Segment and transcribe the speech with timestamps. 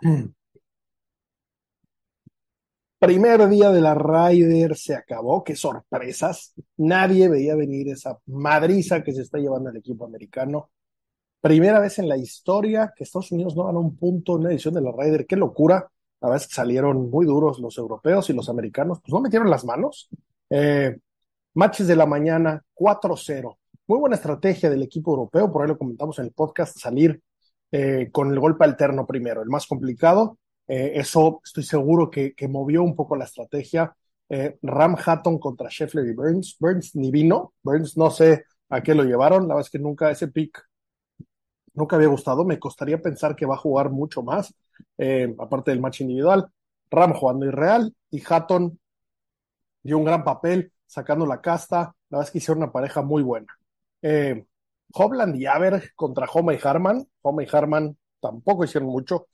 [2.98, 6.52] Primer día de la Ryder se acabó, qué sorpresas.
[6.78, 10.70] Nadie veía venir esa madriza que se está llevando el equipo americano.
[11.40, 14.74] Primera vez en la historia que Estados Unidos no ganó un punto en una edición
[14.74, 15.88] de la Ryder, qué locura.
[16.20, 19.64] La verdad que salieron muy duros los europeos y los americanos, pues no metieron las
[19.64, 20.08] manos.
[20.50, 20.98] Eh,
[21.54, 23.58] matches de la mañana, 4-0.
[23.86, 27.22] Muy buena estrategia del equipo europeo, por ahí lo comentamos en el podcast, salir
[27.70, 30.38] eh, con el golpe alterno primero, el más complicado.
[30.66, 33.94] Eh, eso estoy seguro que, movió un poco la estrategia.
[34.28, 36.56] Eh, Ram Hatton contra Scheffler y Burns.
[36.58, 37.54] Burns ni vino.
[37.62, 39.42] Burns no sé a qué lo llevaron.
[39.48, 40.62] La verdad es que nunca ese pick
[41.74, 42.44] nunca había gustado.
[42.44, 44.54] Me costaría pensar que va a jugar mucho más,
[45.38, 46.50] aparte del match individual.
[46.90, 48.78] Ram jugando irreal y Hatton
[49.82, 51.94] dio un gran papel sacando la casta.
[52.10, 53.46] La verdad es que hicieron una pareja muy buena.
[54.94, 57.06] Hobland y Aver contra Homa y Harman.
[57.22, 59.28] Homa y Harman tampoco hicieron mucho.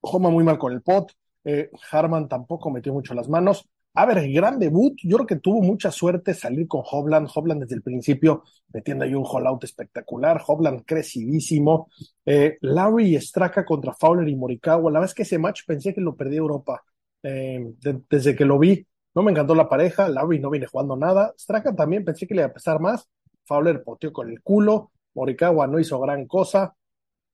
[0.00, 1.12] Homa muy mal con el pot.
[1.44, 3.68] Eh, Harman tampoco metió mucho las manos.
[3.94, 4.94] A ver, gran debut.
[5.02, 7.28] Yo creo que tuvo mucha suerte salir con Hobland.
[7.34, 10.40] Hobland desde el principio metiendo ahí un out espectacular.
[10.46, 11.88] Hobland crecidísimo.
[12.24, 14.90] Eh, Larry y Straka contra Fowler y Morikawa.
[14.90, 16.82] La verdad es que ese match pensé que lo perdí Europa.
[17.22, 20.08] Eh, de, desde que lo vi, no me encantó la pareja.
[20.08, 21.34] Larry no viene jugando nada.
[21.38, 23.08] Straka también pensé que le iba a pesar más.
[23.44, 24.92] Fowler poteó con el culo.
[25.14, 26.74] Morikawa no hizo gran cosa.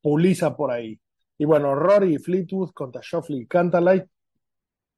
[0.03, 1.01] Puliza por ahí.
[1.39, 4.03] Y bueno, Rory y Fleetwood contra Shoffley y Cantalay.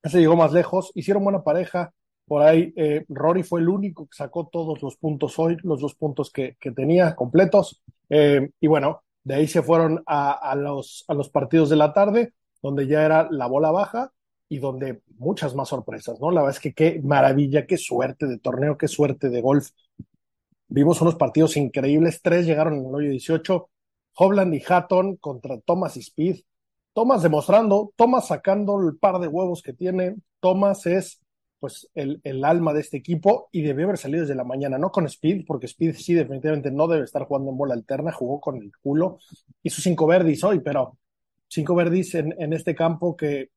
[0.02, 0.92] Ese llegó más lejos.
[0.94, 1.92] Hicieron buena pareja.
[2.26, 5.94] Por ahí eh, Rory fue el único que sacó todos los puntos hoy, los dos
[5.94, 7.82] puntos que, tenía completos.
[8.08, 11.92] Eh, y bueno, de ahí se fueron a, a, los, a los partidos de la
[11.92, 14.12] tarde, donde ya era la bola baja
[14.48, 16.30] y donde muchas más sorpresas, ¿no?
[16.30, 19.68] La verdad es que qué maravilla, qué suerte de torneo, qué suerte de golf.
[20.72, 22.22] Vimos unos partidos increíbles.
[22.22, 23.68] Tres llegaron en el hoyo 18.
[24.14, 26.42] Hobland y Hatton contra Thomas y Speed.
[26.92, 30.14] Thomas demostrando, Thomas sacando el par de huevos que tiene.
[30.38, 31.20] Thomas es
[31.58, 35.06] pues el, alma de este equipo y debió haber salido desde la mañana, no con
[35.06, 38.72] Speed, porque Speed sí definitivamente no debe estar jugando en bola alterna, jugó con el
[38.80, 39.18] culo,
[39.62, 40.96] hizo cinco verdis hoy, pero
[41.48, 43.50] cinco verdis en, en este campo que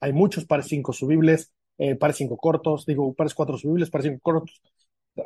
[0.00, 4.20] hay muchos pares cinco subibles, eh, pares cinco cortos, digo, pares cuatro subibles, pares cinco
[4.22, 4.62] cortos,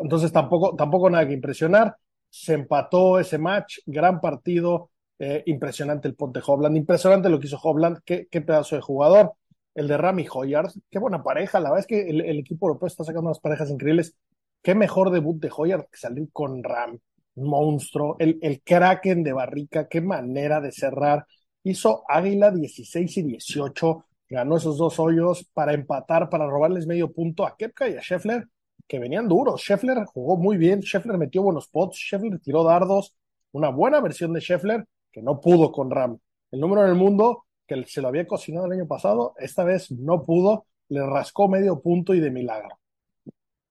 [0.00, 1.96] entonces tampoco, tampoco nada que impresionar,
[2.30, 7.58] se empató ese match, gran partido, eh, impresionante el Ponte Hobland, impresionante lo que hizo
[7.62, 9.34] Hobland, qué, qué pedazo de jugador,
[9.74, 13.04] el de Rami Hoyard, qué buena pareja, la verdad es que el, equipo europeo está
[13.04, 14.16] sacando unas parejas increíbles,
[14.62, 16.98] qué mejor debut de Hoyard que salir con Ram,
[17.36, 21.26] monstruo, el, el Kraken de Barrica, qué manera de cerrar,
[21.62, 27.46] hizo Águila 16 y 18, ganó esos dos hoyos para empatar, para robarles medio punto
[27.46, 28.48] a Kepka y a Scheffler,
[28.86, 29.60] que venían duros.
[29.60, 33.14] Scheffler jugó muy bien, Scheffler metió buenos pots, Scheffler tiró dardos,
[33.52, 36.18] una buena versión de Scheffler que no pudo con Ram.
[36.50, 39.90] El número en el mundo que se lo había cocinado el año pasado, esta vez
[39.90, 42.78] no pudo, le rascó medio punto y de milagro.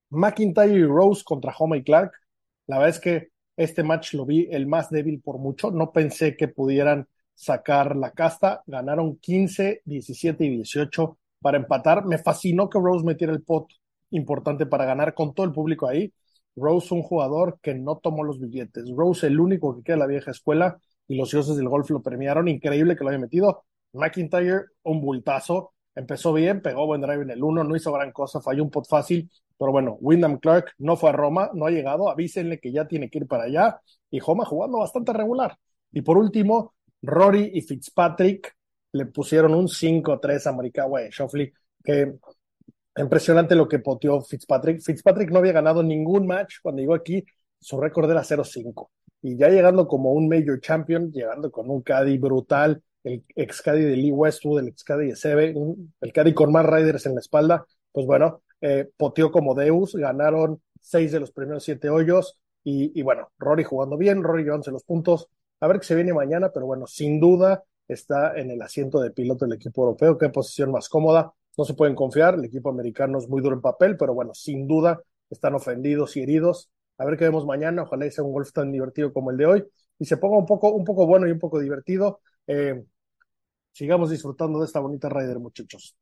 [0.09, 2.11] McIntyre y Rose contra Homa y Clark.
[2.67, 5.71] La verdad es que este match lo vi el más débil por mucho.
[5.71, 8.63] No pensé que pudieran sacar la casta.
[8.65, 12.05] Ganaron 15, 17 y 18 para empatar.
[12.05, 13.67] Me fascinó que Rose metiera el pot
[14.13, 16.13] importante para ganar con todo el público ahí.
[16.55, 18.85] Rose, un jugador que no tomó los billetes.
[18.95, 22.01] Rose, el único que queda de la vieja escuela y los dioses del golf lo
[22.01, 22.47] premiaron.
[22.47, 23.65] Increíble que lo haya metido.
[23.93, 25.73] McIntyre, un bultazo.
[25.95, 28.87] Empezó bien, pegó buen drive en el 1, no hizo gran cosa, falló un pot
[28.87, 29.29] fácil.
[29.57, 32.09] Pero bueno, Wyndham Clark no fue a Roma, no ha llegado.
[32.09, 33.79] Avísenle que ya tiene que ir para allá.
[34.09, 35.57] Y Homa jugando bastante regular.
[35.91, 38.55] Y por último, Rory y Fitzpatrick
[38.93, 41.51] le pusieron un 5-3 a Morikawa y Shoffley,
[41.83, 42.15] que
[42.97, 44.81] impresionante lo que poteó Fitzpatrick.
[44.81, 47.25] Fitzpatrick no había ganado ningún match cuando llegó aquí,
[47.59, 48.89] su récord era 0-5.
[49.21, 53.83] Y ya llegando como un Major Champion, llegando con un caddy brutal, el ex caddy
[53.83, 55.55] de Lee Westwood, el ex caddy de Seve,
[56.01, 60.61] el caddy con más riders en la espalda, pues bueno, eh, poteó como Deus, ganaron
[60.79, 62.37] seis de los primeros siete hoyos.
[62.65, 65.27] Y, y bueno, Rory jugando bien, Rory llevándose los puntos.
[65.59, 69.11] A ver qué se viene mañana, pero bueno, sin duda está en el asiento de
[69.11, 70.17] piloto del equipo europeo.
[70.17, 73.61] Qué posición más cómoda no se pueden confiar, el equipo americano es muy duro en
[73.61, 76.69] papel, pero bueno, sin duda están ofendidos y heridos.
[76.97, 79.63] A ver qué vemos mañana, ojalá sea un golf tan divertido como el de hoy
[79.99, 82.21] y se ponga un poco, un poco bueno y un poco divertido.
[82.47, 82.83] Eh,
[83.73, 85.95] sigamos disfrutando de esta bonita Ryder, muchachos.